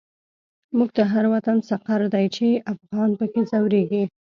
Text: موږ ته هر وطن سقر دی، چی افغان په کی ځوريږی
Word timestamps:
موږ 0.77 0.89
ته 0.97 1.03
هر 1.13 1.25
وطن 1.33 1.57
سقر 1.69 2.01
دی، 2.13 2.25
چی 2.35 2.47
افغان 2.73 3.09
په 3.19 3.25
کی 3.33 3.41
ځوريږی 3.51 4.03